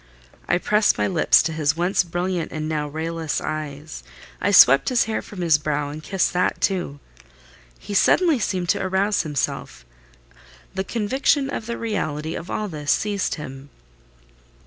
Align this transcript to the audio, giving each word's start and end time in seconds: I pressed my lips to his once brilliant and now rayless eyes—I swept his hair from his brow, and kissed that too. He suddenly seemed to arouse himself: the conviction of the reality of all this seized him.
I 0.47 0.57
pressed 0.57 0.97
my 0.97 1.05
lips 1.05 1.43
to 1.43 1.53
his 1.53 1.77
once 1.77 2.03
brilliant 2.03 2.51
and 2.51 2.67
now 2.67 2.87
rayless 2.87 3.39
eyes—I 3.39 4.49
swept 4.49 4.89
his 4.89 5.03
hair 5.03 5.21
from 5.21 5.41
his 5.41 5.59
brow, 5.59 5.89
and 5.91 6.01
kissed 6.01 6.33
that 6.33 6.59
too. 6.59 6.99
He 7.77 7.93
suddenly 7.93 8.39
seemed 8.39 8.69
to 8.69 8.81
arouse 8.81 9.21
himself: 9.21 9.85
the 10.73 10.83
conviction 10.83 11.51
of 11.51 11.67
the 11.67 11.77
reality 11.77 12.33
of 12.33 12.49
all 12.49 12.67
this 12.67 12.91
seized 12.91 13.35
him. 13.35 13.69